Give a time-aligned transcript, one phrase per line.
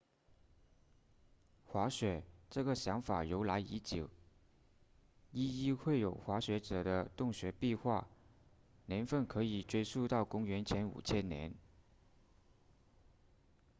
[1.67, 4.09] 滑雪这个想法由来已久
[5.77, 8.07] 绘有滑雪者的洞穴壁画
[8.87, 11.53] 年份可以追溯到公元前5000年